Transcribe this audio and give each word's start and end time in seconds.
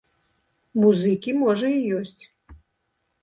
Музыкі, 0.83 1.35
можа, 1.43 1.69
і 1.75 1.81
ёсць. 1.99 2.23